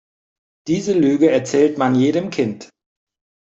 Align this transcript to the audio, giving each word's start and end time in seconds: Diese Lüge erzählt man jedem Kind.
Diese 0.67 0.93
Lüge 0.97 1.29
erzählt 1.29 1.77
man 1.77 1.93
jedem 1.93 2.31
Kind. 2.31 2.71